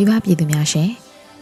[0.00, 0.90] မိဘပြည်သူများရှင်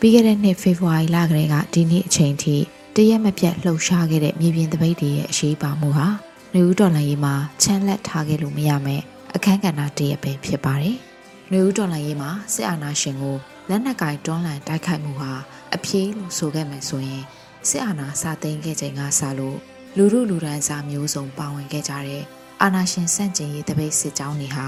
[0.00, 2.56] ပြီးခဲ့တဲ့နှစ်ဖေဖော်ဝါရီလကတည်းကဒီနေ့အချိန်ထိ
[2.96, 6.08] တရက်မပြတ်လှုပ်ရှားခဲ့တဲ့မြေပြင်သပိတ်တွေရဲ့အရှိပါမှုဟာ
[6.54, 9.02] နေဦးတော်လိုင်းရေးမှာချမ်းလက်ထားခဲ့လို့မရမယ်
[9.34, 10.96] အခန်းကဏ္ဍတရက်ပဲဖြစ်ပါတယ်။
[11.52, 13.36] နေဦးတော်လိုင်းရေးမှာစစ်အာဏာရှင်ကို
[13.68, 15.32] လက်နက်ကင်တွန်းလှန်တိုက်ခိုက်မှုဟာ
[15.74, 17.22] အပြေးလို့ဆိုခဲ့မယ်ဆိုရင်
[17.68, 19.58] စစ်အာဏာစသိမ်းခဲ့ချိန်ကစလို့
[19.96, 22.22] လူမှုလူဒန်းစားမျိုးစုံပါဝင်ခဲ့ကြတဲ့
[22.62, 24.66] အာဏာရှင်စန့်ကျင်ရေးတပိတ်စစ်ကြောင်းတွေဟာ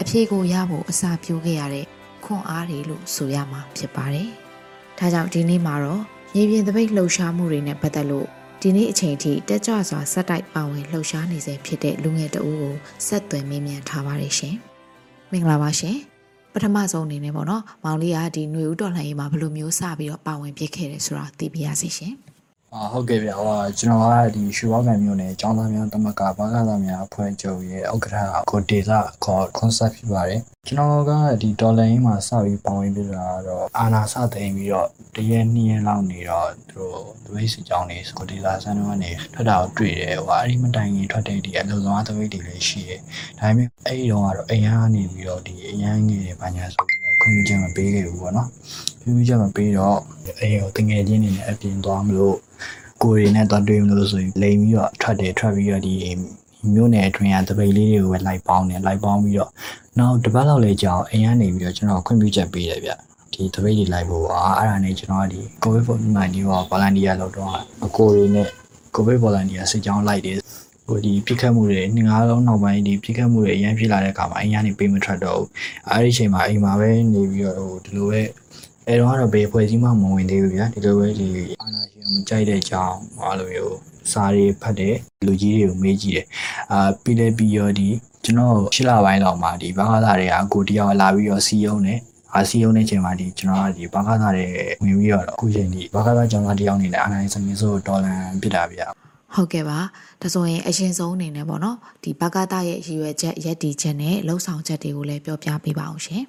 [0.00, 1.86] အပြေကိုရဖို့အစာပြိုးခဲ့ရတဲ့
[2.24, 4.28] ခွန်အားတွေလို့ဆိုရမှာဖြစ်ပါတယ်။
[4.98, 6.02] ဒါကြောင့်ဒီနေ့မှာတော့
[6.34, 8.28] မြေပြင်တပိတ်လှုပ်ရှားမှုတွေနဲ့ပတ်သက်လို့
[8.60, 12.74] ဒီနေ့အချိန်ထိတက်ကြွစွာစက်တိုက်ပါဝင်လှုပ်ရှားနေစေဖြစ်တဲ့လူငယ်တအူးကို
[13.06, 14.54] ဆက်သွယ်မေးမြန်းထားပါတယ်ရှင်။
[15.30, 15.96] မင်္ဂလာပါရှင်။
[16.52, 22.14] ပထမဆုံးအနေနဲ့ပေါ့နော်မောင်လေးကဒီຫນွေဦးတော်လှန်ရေးမှာဘယ်လိုမျိုးစပြီးတော့ပါဝင်ပြစ်ခဲ့တယ်ဆိုတာသိပြရစီရှင်။
[22.76, 28.16] အာဟုတ်ကဲ့ဗျာဟိုကျွန်တော်ကဒီရွှေဘောကန်မြို့နယ်ကျောင်းသားများတမကဘာသာသားများအဖွဲ့ချုပ်ရဲ့ဥက္ကဋ္ဌ
[28.50, 31.12] ကိုဒေတာခေါ် concept ဖြစ်ပါတယ်ကျွန်တော်က
[31.42, 43.00] ဒီဒေါ်လာရင်းမှာစပြီးပေါဝင်ပြတာတော့အာနာစသိမ်းပြီးတော့တရက်နှစ်ရက်လောက်နေတော့သူတို့သပိတ်စစ်ကြောင်းတွေကိုဒေတာဆန်းတော့ကနေထွက်တာကိုတွေ့တယ်ဟိုအဲ့ဒီမတိုင်ခင်ထွက်တဲ့ဒီအလုံဆောင်သပိတ်တွေလည်းရှိတယ်
[43.38, 46.91] ဒါပေမဲ့အဲ့ဒီတော့ကတော့အရန်ကနေပြီးတော့ဒီအရန်ငယ်တွေဘာညာဆိုပြီးတော့
[47.22, 48.48] ခွင့်ပြုချက်မပေးခဲ့ဘူးပေါ့နော်
[49.02, 49.98] ခွင့်ပြုချက်မပေးတော့
[50.40, 52.36] အဲ့ဟိုတငယ်ချင်းတွေနဲ့အပြင်သွားမလို့
[53.02, 55.94] ကိုရီနဲ့တော့တွေ့မလို့ဆိုရင်လိမ်ပြီးတော့ထွက်တယ်ထွက်ပြီးတော့ဒီ
[56.74, 59.50] မြို့နယ်အတွင်းကတပိတ်လေးတွေကိုပဲလိုက်ပေါင်းတယ်လိုက်ပေါင်းပြီးတော့
[59.98, 62.92] နောက်တစ်ပတ်လောက်လေကြာအောင်အိမ်ကနေပြီးတော့ကျွန်တော်ခွင့်ပြုချက်ပေးတယ်ဗျ
[63.32, 65.84] ဒီတပိတ်တွေလိုက်ဖို့อ่ะအဲ့ဒါနဲ့ကျွန်တော်ကဒီ COVID
[66.16, 67.50] 19ရော volunteer လောက်တော့
[67.86, 68.48] အကိုရီနဲ့
[68.94, 70.36] COVID volunteer စစ်ကြောင်းလိုက်တယ်
[70.92, 75.48] ဟိုဒီပြစ်ခတ်မှုတွေနှစ်ငါးလုံးနောက်ပိုင်းဒီပြစ်ခတ်မှုတွေအရင်ဖြစ်လာတဲ့အခါမှာအိမ်ကနေပေးမထွက်တော့ဘူး
[75.90, 78.20] အဲ့ဒီအချိန်မှာအိမ်မှာပဲနေပြီးတော့ဟိုဒီလိုပဲ
[78.86, 81.28] အဲတော့ကတော့ဘယ်ဖွဲ့စည်းမှမဝင်သေးဘူးဗျာဒီလိုပဲဒီ
[81.60, 83.76] အာနာရှင်မကြိုက်တဲ့အကြောင်းအဲ့လိုမျိုး
[84.12, 84.96] စာတွေဖတ်တယ်
[85.26, 86.26] လူကြီးတွေကိုမေးကြည့်တယ်
[86.72, 87.88] အာပြီးလဲပြီးရောဒီ
[88.24, 91.98] ကျွန်တော်ရှစ်လပိုင်းလောက်မှာဒီဘာသာတွေကကိုတယောက်လာပြီးတော့စီယုံတယ်
[92.34, 94.46] အာစီယုံတဲ့ချိန်မှာဒီကျွန်တော်ကဒီဘာသာတွေ
[94.82, 98.88] ဝင်ပြီးတော့အခုချိန်ဒီဘာသာကျောင်းသားတယောက်နေနဲ့အာနာရှင်စမင်းဆိုဒေါ်လာဖြစ်တာဗျာ
[99.34, 99.78] ဟုတ်ကဲ့ပါ
[100.20, 106.24] ဒါဆိုရင်အရင်ဆုံးအနေနဲ့ပေါ့နော်ဒီဘဂတာရဲ့ရည်ရွယ်ချက်ရက်တီချက်နဲ့လှုပ်ဆောင်ချက်တွေကိုလည်းပြောပြပေးပါအောင်ရှင်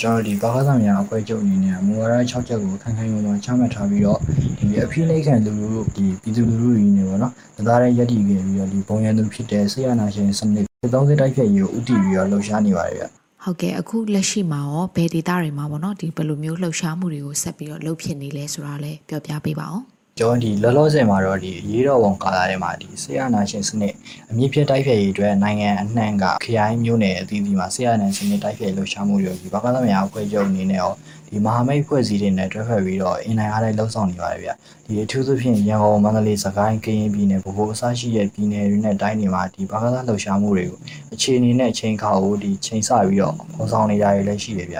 [0.00, 4.18] ကျွန်တော်ဒီဘာသာများအဖွဲ့ချုပ်အနေနဲ့မူဝါဒ6ချက်ကိုခိုင်ခိုင်မာမာချမှတ်ထားပြီးတော့
[4.58, 13.04] ဒီအဖိနှိတ်ခံလူလူတို့ဒီပြည်သူလူထုတွေနေပေါ့နော်ဒါသားတဲ့ရက်တည်ခဲ့ပြီးတော့ဒီပုံရံသူဖြစ်တဲ့ဆေးရနာရှင်စနစ်30တိုက်ဖြတ်ရေးကိုဥတီပြီးတော့လှုပ်ရှားနေပါတယ်ဗျ
[13.44, 19.84] ဟုတ်ကဲ့အခုလက်ရှိမှာရောဘယ်ဒေတာတွေမှာပေါ့နော်ဒီဘယ်လိုမျိုးလှုပ်ရှားမှုတွေကိုဆက်ပြီးတော့လှုပ်ဖြစ်နေလဲဆိုတာလည်းပြောပြပေးပါအောင်
[20.18, 23.94] ကျွန်တော်ဒီလောလောဆယ်မှာတော့ဒီရေးတော်ပုံကာလာထဲမှာဒီဆေးရနာရှင်စနစ်
[24.30, 30.92] အမြင့်ပြတ်တိုက်ဖြတ်ရေးအတွက်နိုင်ငံအနှံ့ကခရိုင်မျိုးနယ်အသီးသီးမှာဆေးရနာရှင်စနစ်တိုက်ဖြတ်လှုပ်ရှားမှုတွေဒီဘာသာများအဖွဲ့ချုပ်အနေနဲ့ရော
[31.28, 34.50] ဒီမဟာမိတ်ဖွဲ့စည်းတွေနဲ့တွဲဖက်ပြီးတော့အင်နိုင်အားလည်းလှုပ်ဆောင်နေပါတယ်ဗျ
[34.86, 40.78] ဒီအထူးသဖြင့်ရန်ကုန်မန္တလေးစကိုင်းကရင်ပြည်နယ်ဗဟိုအစရှိတဲ့ပြည်နယ်တွေနဲ့တိုင်းတွေမှာဒီဘာသာလှုပ်ရှားမှုတွေကို
[41.14, 44.78] အခြေအနေနဲ့အချိန်ခါကိုဒီချိန်ဆပြီးတော့ပေါ်ဆောင်နေကြရလည်းရှိတယ်ဗျ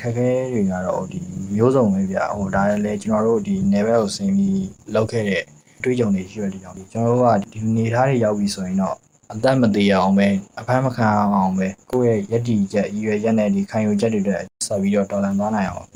[0.00, 1.18] ခက်ခဲတွေကတော့ဒီ
[1.54, 5.42] မျိုးစုံပဲဗျဟိုဒါလည်းကျွန်တော်တို့ဒီ level ကိုဆင်းပြီးလောက်ခဲ့တဲ့
[5.78, 8.96] အတွေ့အကြုံတွေရှိရတဲ့ကြောင့်ဒီကျွန်တော်တို့ကဒီနေသားတွေရောက်ပြီဆိုရင်တော့
[9.32, 10.28] အသက်မသေးအောင်ပဲ
[10.60, 15.86] အဖမ်းမခံအောင်ပဲကိုယ့်ရဲ့ယက်တီချက်ရည်ရွယ်ချက်နဲ့ဒီခံယူချက်တွေအတွက်ဆက်ပြီးတော့တော်လန်သွားနိုင်အောင်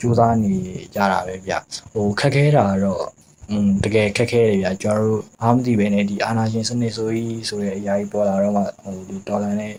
[0.00, 0.54] ကြိုးစားနေ
[0.94, 1.52] ကြတာပဲဗျ
[1.92, 3.04] ဟိုခက်ခဲတာကတော့
[3.50, 9.72] อืมတကယ်ခက်ခဲတယ်ဗျကျွန်တော်တို့အားမသိပဲねဒီအာနာရှင်စနစ်ဆိုကြီးဆိုတဲ့အရာကြီးပေါ်လာတော့မှဟိုဒီဒေါ်လာနဲ့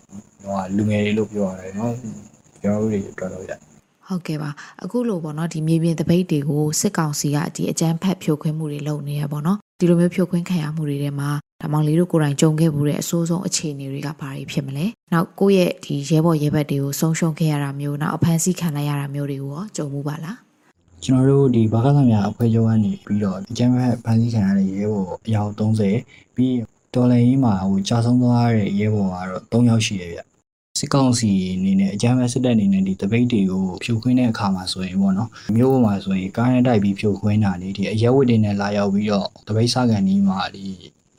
[0.43, 1.91] ဟိုလူငယ်တွေလို့ပြောရတယ်เนาะ
[2.62, 3.52] ကျွန်တော်တို့တွေအတွက်တော့ဗျ
[4.06, 4.50] ဟုတ်ကဲ့ပါ
[4.84, 11.30] အခုလိုပေါ့နော်ဒီမြေပြင်တပိတ်တွေကိုစစ်ကောင်စီကဒီအကြမ်းဖက်ဖြိုခွင်းမှုတွေလုပ်နေရပေါ့နော်ဒီလိုမျိုးဖြိုခွင်းခံရမှုတွေထဲမှာ
[11.62, 20.38] ဓမ္မောင်လေးတို့ကိုယ်တိုင်ကြုံခဲ့မှုတဲ့အဆိုးဆုံးအခြေအနေတွေကဘာတွေဖြစ်မလဲနောက်ကိုယ့်ရဲ့ဒီရဲဘော်ရဲဘက်တွေကိုဆုံးရှုံးခဲ့ရတာမျိုးနောက်အဖမ်းဆီးခံလိုက်ရတာမျိုးတွေကိုရောကြုံမှုပါလား
[21.04, 26.56] ကျွန်တော်တို့ဒီဘာသာသမ ्या အဖွဲ့ချုပ်ကနေပြီးတော့အကျန်းဖက်ဖန်ဆီးခံရတဲ့ရဲဘော်အယောက်30ပြီး
[26.94, 29.16] တော်လိုင်းကြီးမှာဟိုကြာဆုံးသွားတဲ့ရဲဘော်က
[29.52, 30.20] တော့3ယောက်ရှိတယ်ဗျ
[30.84, 40.66] စစ်ကောင်စီအနေနဲ့အကြမ်းဖက်စစ်တပ်အနေနဲ့ဒီတပိတ်တွေကိုဖြိုခွင်းတဲ့အခါမှာဆိုရင်ပေါ့နော်မျိုးပေါ်မှာဆိုရင်ကားနဲ့တိုက်ပြီးဖြိုခွင်းတာလေဒီအရက်ဝတ်တွေနဲ့လာရောက်ပြီးတော့တပိတ်စကန်ကြီးမှာဒီ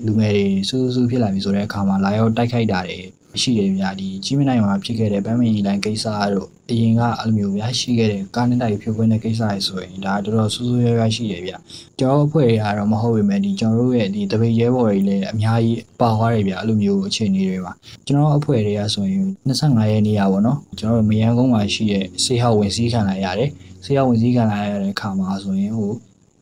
[0.06, 2.98] လူငယ်တွေစူးစူးဖြစ်လာပြီဆိုတဲ့အခါမှာလာရောက်တိုက်ခိုက်တာတွေ
[3.42, 11.58] ရှိတယ်ဗျာဒီကြီးမနိုင်မှာဖြစ်ခဲ့တဲ့ဗမ်းမင်ကြီးလိုင်းကိစ္စတို့ အရင်ကအဲ့လိုမျိုးဗျာရှိခဲ့တဲ့ကားနဲ့တိုက်ဖြိုခွင်းတဲ့ကိစ္စတွေဆိုရင်ဒါတော်တော်စူးစူးရွရွရှိတယ်ဗျာ
[12.00, 17.74] ကျွန်တော်အဖွဲ့တွေကတော့မဟုတ်ပေမဲ့ဒီကျွန်တော်တို့ရဲ့ဒီတပိတ်ရဲဘော်တွေလည်းအများကြီးပါသွားတယ်ဗျာအဲ့လိုမျိုးအခြေအနေတွေမှာ
[18.06, 23.50] ကျွန်တော်အဖွဲ့တွေကဆိုရင်25ရက်နေ့ရပါတော့ကျွန်တော်တို့မယန်းကုန်းမှာရှိတဲ့စေဟောက်ဝင်စည်းခံလိုက်ရတယ်
[23.86, 25.92] စေဟောက်ဝင်စည်းခံလိုက်ရတဲ့အခါမှာဆိုရင်ဟို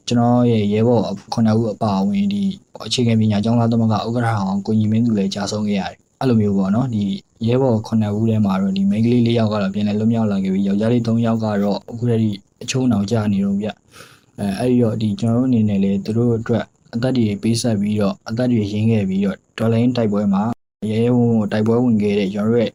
[0.07, 2.44] ကျွန်တော်ရဲ့ရဲဘော်ခုနှစ်ဦးအပါအဝင်ဒီ
[2.86, 7.04] အခြေခံပညာကျောင်းသားသမဂ္ဂဥက္ကဋ္ဌအောင်ကိုညီမင်းသူလည်းကြာဆုံးခဲ့ရတယ်အဲ့လိုမျိုးပေါ့နော်ဒီ
[7.47, 13.67] ရဲဘော်ခုနှစ်ဦးထဲမှာတော့ဒီမိန်းကလေး၄ယောက်ကတော့ပြန်လည်လွတ်မြောက်လာခဲ့ပြီးယောက်ျားလေး၃ယောက်ကတော့အခုတည်းအချုံအောင်ကြာနေတော့ဗျ
[14.39, 20.43] အဲအဲ့ဒီတော့ဒီကျွန်တော်တို့အနေနဲ့လည်းသူတို့အတွက်အသက်တွေပေးဆက်ပြီးတော့အသက်တွေရင်းခဲ့ပြီးတော့ဒေါ်လာရင်းတိုက်ပွဲမှာ
[20.89, 22.71] ရဲရဲဝုံဝုံတိုက်ပွဲဝင်ခဲ့တဲ့ကျွန်တော်တို့ရဲ့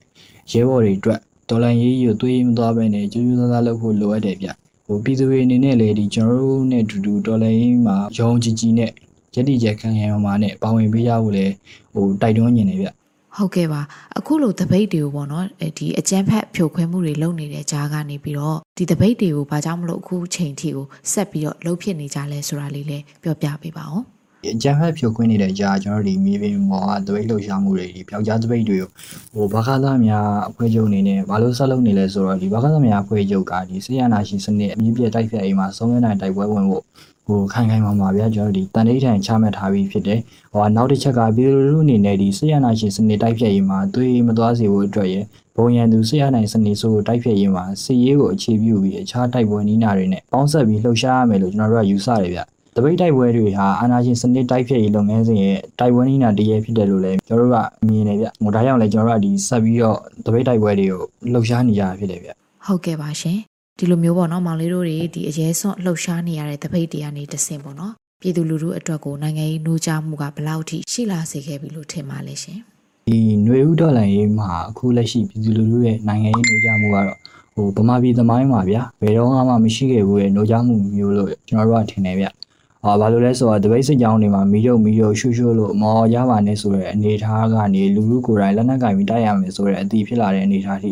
[0.53, 4.49] ရဲဘော်တွေအတွက်ဒေါ်လာရေးကိုသွေးမသွားပဲနဲ့ကျူးကျူးသားသားလုပ်ဖို့လိုအပ်တယ်ဗျ
[4.87, 8.91] ဟိုပြည်သူတွေအနေနဲ့လေဒီကျွန်တော်တို့နဲ့အတူတူဒေါ်လာရေးမှာယုံကြည်ကြည်နဲ့
[9.35, 11.47] ယက်တီချက်ခံခံမှာနဲ့ပါဝင်ပေးကြဖို့လေ
[11.95, 12.89] ဟိုတိုက်တွန်းနေတယ်ဗျ
[13.37, 13.81] ဟုတ်ကဲ့ပါ
[14.19, 24.16] အခုလိုတပိတ်တွေကိုပေါ့နော်အဲဒီအကြမ်းဖက်ဖြိုခွဲမှုတွေလုပ်နေတဲ့ကြားကနေပြီးတော့ဒီတပိတ်တွေကိုဘာကြောင့်မလို့အခုချိန်ထိကိုဆက်ပြီးတော့လှုပ်ဖြစ်နေကြလဲဆိုတာလေးလည်းပြောပြပေးပါဦးဒီ
[24.53, 28.89] အကြမ်းဖက်ဖြိုခွင်းနေတဲ့ကြားကျွန်တော်တို့ဒီမြေပြင်ပေါ်ကတပိတ်လှုပ်ရှားမှုတွေဒီပျောက်ကြားတပိတ်တွေကို
[29.35, 36.85] ဟိုဘာခါသားများအဖွဲ့ချုပ်အနေနဲ့ဘာလို့ဆက်လုပ်နေလဲဆိုတော့ဒီဘာခါသားများအဖွဲ့ချုပ်ကဒီဆေးရနာရှင်စနစ်အမြင့်ပြတ်တိုက်ဖြတ်အိမ်မှာဆုံးရနိုင်တိုက်ပွဲဝင်ဖို့
[37.27, 40.21] ဟိုခိုင်ခိုင်မာမာဗျာကျွန်တော်တို့ဒီတန်ဋိဌာန်ချမှတ်ထားပြီးဖြစ်တယ်
[40.53, 45.17] ဟိုနောက်တစ်ချက်ကပြည်သူလူထုအနေနဲ့ဒီဆေးရနာရှင်စနစ်တိုက်ဖြတ်ရေးမှာသွေးမသွားစေဖို့အတွက်ရ
[45.57, 52.41] ဘုံရန်သူဆေးရနိုင်စနစ်ဆိုကိုတိုက်ဖြတ်ရေးမှာစီရေးကိုအခြေပြုပြီးအခြားတိုက်ပွဲနည်းနာတွေနဲ့ပေါင်းစပ်ပြီးလှုပ်ရှားရမယ်လို့ကျွန်တော်တို့ကယူဆတယ်ဗျ
[52.77, 61.03] တပိတ်တိုက်ပွဲတွေဟာအာနာရှင်စနစ်တိုက်ဖျက်ရေးလုပ်ငန်းစဉ်ရဲ့တိုက်ပွဲနည်းနာတည်းရဖြစ်တယ်လို့လည်းကျွန်တော်တို့ကမြင်နေဗျ။ဟိုဒါကြောင့်လည်းကျွန်တော်တို့ကဒီဆက်ပြီးတော့တပိတ်တိုက်ပွဲတွေကို
[61.33, 62.31] လှုပ်ရှားနေကြရဖြစ်တယ်ဗျ
[62.67, 63.39] ဟုတ်ကဲ့ပါရှင်
[63.79, 72.59] ဒီလိုမျိုးပေါ့နော်မောင်လေးတို့တွေဒီအရေးစွန့်လှုပ်ရှားနေရတဲ့တပိတ်တွေကနေတဆင့်ပေါ့နော်ပြည်သူလူထုအတွက်ကိုနိုင်ငံရေးနှိုးကြားမှုကဘယ်လောက်ထိရှိလာစေခဲ့ပြီလို့ထင်ပါလဲရှင်။
[73.09, 77.19] ဒီຫນွေဥဒေါ်လာရေးမှာအခုလက်ရှိပြည်သူလူထုရဲ့နိုင်ငံရေးနှိုးကြမှုကတော့
[77.55, 82.27] ဟိုဗမာပြည်သမိုင်းမှာဗျာဘယ်တော့မှမရှိခဲ့ဘူးရဲ့နှိုးကြမှုမျိုးလို့ကျွန်တော်တို့ကထင်တယ်ဗျ။
[82.87, 90.91] ဟာဘာလို့လဲဆိုတော့တပိတ်စစ်ကြောင်းတွေမှာမီးတို့မီးတို့ရှုရှုလို့မော်ရပါနဲ့ဆိုတဲ့အနေအထားကနေလူလူကိုယ်တိုင်လက်နက်ကင်ပြီးတိုက်ရမယ်ဆိုတဲ့အတီးဖြစ်လာတဲ့အနေအထားထိ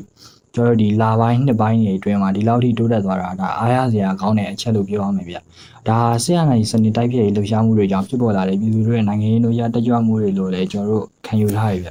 [0.54, 5.36] ကျွန်တော်တို့ဒီလာပိုင်းနှစ်ပိုင်းတွေအတွင်းမှာဒီလောက်ထိတိုးတက်သွားတာဒါအားရစရာကောင်းတဲ့အချက်လို့ပြောရမယ်ဗျ။
[5.88, 11.88] ဒါဆရာနိုင်စနစ်တိုက်ပြည့်လှူရှားမှုတွေကြောင့်ဖြစ်ပေါ်လာတဲ့ပြည်သူတွေရဲ့နိုင်ငံရေးတို့ရတက်ကြွမှုတွေလို့လည်းကျွန်တော်တို့ခံယူထားရဗျ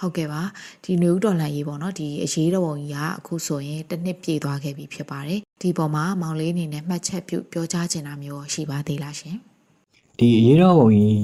[0.00, 0.42] ဟုတ်ကဲ့ပါ
[0.84, 9.36] ဒီနယူးဒေါ်လာရေးပေါ့နော်ဒီအရေးတော်ပုံကြီးကအခုဆိုရင်တစ်နှစ်ပြည့်သွားခဲ့ပြီဖြစ်ပါတယ်ဒီပေါ်မှာမောင်လေးအနေနဲ့မှတ်ချက်ပြုပြောကြားချင်တာမျိုးရောရှိပါသေးလားရှင်။
[10.18, 11.20] ဒီအရေးတော်ပုံကြီး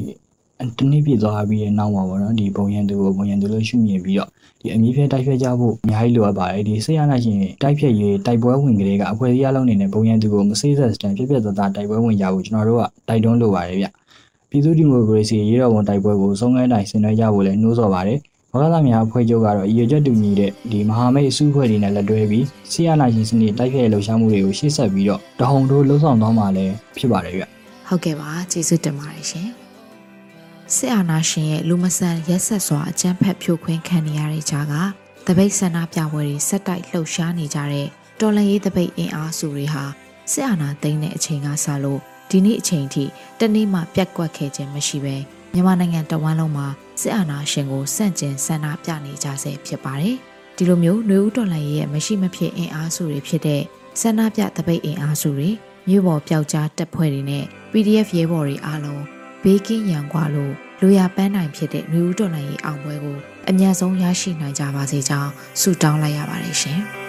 [0.79, 4.29] တနည်းပြည့်သွားပြီးတဲ့နောက်မှာပေါ့နော်ဒီပုံရန်သူကိုပုံရန်သူလို့ရှုမြင်ပြီးတော့
[4.61, 13.87] ဒီအမြင့်ဖြတ်တိုက်ဖြတ်ကြဖို့အများကြီးလိုအပ်ပါတယ်ဒီဆရာနိုင်ရှင်တိုက်ဖြတ်ရေးတိုက်ပွဲဝင်ကလေးကအဖွဲ့အစည်းအလုံးနေနဲ့ပုံရန်သူကိုမစိစက်စတန်ဖြစ်ဖြစ်သားသားတိုက်ပွဲဝင်ကြဖို့ကျွန်တော်တို့ကတိုက်တွန်းလိုပါတယ်ဗျ။
[14.51, 18.19] ပြည်သူ့ဒီမိုကရေစီရေးတော်ဝန်တိုက်ပွဲကိုဆုံးခဲနိုင်ဆင်နွှဲကြဖို့လည်းနှိုးဆော်ပါတယ်။
[18.55, 27.43] ဘာသာများအဖွဲ့ချုပ်ကတော့ရည်ရွယ်ချက်တူညီတဲ့ဒီမဟာမိတ်အစုအဖွဲ့တွေနဲ့လက်တွဲပြီးဆီယနာရှင်စနစ်တိုက်ဖျက်လှုပ်ရှားမှုတွေကိုရှေ့ဆက်ပြီးတော့တဟုန်တို့လှုပ်ဆောင်သွားမှာလည်းဖြစ်ပါတယ်ဗျ
[27.89, 29.49] ဟုတ်ကဲ့ပါကျေးဇူးတင်ပါတယ်ရှင်
[30.75, 34.75] စစ်အာဏာရှင်ရဲ့လူမဆန်ရက်ဆက်စွာအကြမ်းဖက်ဖြိုခွင်းခံနေရတဲ့ကြားက
[35.27, 37.87] တပိတ်ဆန္ဒပြပွဲတွေဆက်တိုက်လှုပ်ရှားနေကြတဲ့
[38.21, 39.85] တော်လန်ရေးတပိတ်အင်အားစုတွေဟာ
[40.33, 42.01] စစ်အာဏာသိမ်းတဲ့အချိန်ကစလို့
[42.31, 43.05] ဒီနေ့အချိန်ထိ
[43.41, 45.17] တနေ့မှပြက်ကွက်ခဲ့ခြင်းမရှိပဲ
[45.55, 46.67] မြန်မာနိုင်ငံတဝန်းလုံးမှာ
[47.01, 50.17] စစ်အာဏာရှင်ကိုစန့်ကျင်ဆန္ဒပြနေကြဆဲဖြစ်ပါတယ်
[50.57, 53.63] ဒီလိုမျိုးနှွေဦးတော်လှန်ရေးရဲ့မရှိမဖြစ်အင်အားစုတွေဖြစ်တဲ့
[54.01, 55.51] ဆန္ဒပြတပိတ်အင်အားစုတွေ
[55.89, 59.03] မြို့ပေါ်ပျောက်ကြားတပ်ဖွဲ့တွေနဲ့ PDF ရဲဘော်တွေအားလုံး
[59.43, 63.19] ဘေးကင်းရန်ကွာလို့လူရပန်းနိုင်ဖြစ်တဲ့နှွေဦးတော်လှန်ရေးအောင်ပွဲကို
[63.49, 67.02] အမြန်ဆုံးရရှိနိုင်ကြပါစေကြောင်းဆုတောင်းလိုက်ရပါတယ်ရှင်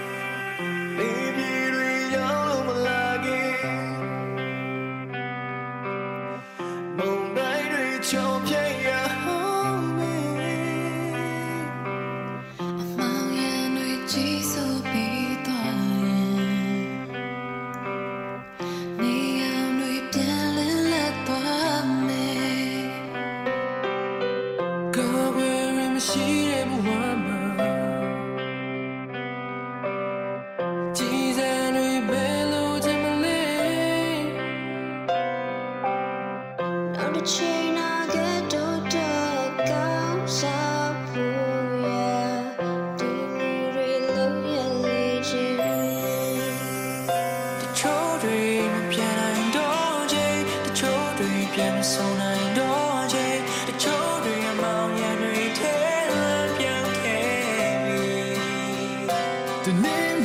[26.04, 26.53] 心。